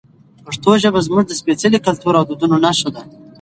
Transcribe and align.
پښتو 0.45 0.69
ژبه 0.81 0.99
زموږ 1.07 1.23
د 1.27 1.31
سپېڅلي 1.41 1.79
کلتور 1.87 2.13
او 2.17 2.23
دودونو 2.29 2.55
نښه 2.65 2.89
ده. 2.95 3.01